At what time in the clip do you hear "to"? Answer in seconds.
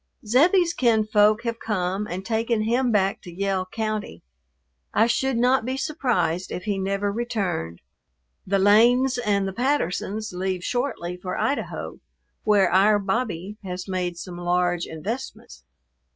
3.21-3.31